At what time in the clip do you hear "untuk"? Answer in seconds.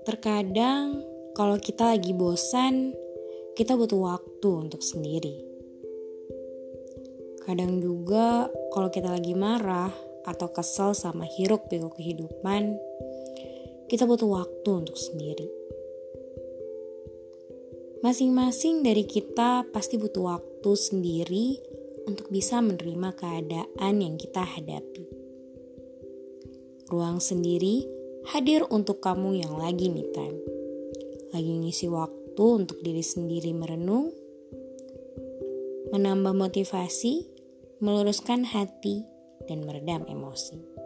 4.48-4.80, 14.72-14.96, 22.08-22.32, 28.68-29.00, 32.42-32.80